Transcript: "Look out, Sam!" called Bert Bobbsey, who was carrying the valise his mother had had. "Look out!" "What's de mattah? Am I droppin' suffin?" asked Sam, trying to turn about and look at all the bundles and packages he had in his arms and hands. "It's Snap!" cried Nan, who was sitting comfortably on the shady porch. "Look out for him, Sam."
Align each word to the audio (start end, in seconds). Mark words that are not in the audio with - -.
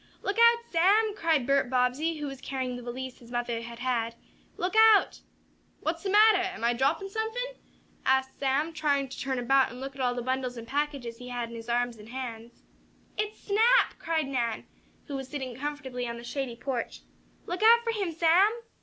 "Look 0.23 0.39
out, 0.39 0.63
Sam!" 0.71 1.13
called 1.15 1.45
Bert 1.45 1.69
Bobbsey, 1.69 2.17
who 2.17 2.25
was 2.25 2.41
carrying 2.41 2.75
the 2.75 2.81
valise 2.81 3.19
his 3.19 3.29
mother 3.31 3.61
had 3.61 3.77
had. 3.77 4.15
"Look 4.57 4.73
out!" 4.75 5.21
"What's 5.81 6.01
de 6.01 6.09
mattah? 6.09 6.55
Am 6.55 6.63
I 6.63 6.73
droppin' 6.73 7.07
suffin?" 7.07 7.57
asked 8.03 8.39
Sam, 8.39 8.73
trying 8.73 9.09
to 9.09 9.19
turn 9.19 9.37
about 9.37 9.69
and 9.69 9.79
look 9.79 9.93
at 9.95 10.01
all 10.01 10.15
the 10.15 10.23
bundles 10.23 10.57
and 10.57 10.67
packages 10.67 11.19
he 11.19 11.27
had 11.29 11.49
in 11.51 11.55
his 11.55 11.69
arms 11.69 11.97
and 11.97 12.09
hands. 12.09 12.63
"It's 13.15 13.41
Snap!" 13.41 13.99
cried 13.99 14.27
Nan, 14.27 14.65
who 15.05 15.15
was 15.17 15.27
sitting 15.29 15.55
comfortably 15.55 16.07
on 16.07 16.17
the 16.17 16.23
shady 16.23 16.55
porch. 16.55 17.01
"Look 17.45 17.61
out 17.61 17.83
for 17.83 17.91
him, 17.91 18.11
Sam." 18.11 18.49